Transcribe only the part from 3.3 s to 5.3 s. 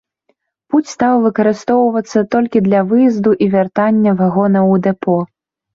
і вяртання вагонаў у дэпо.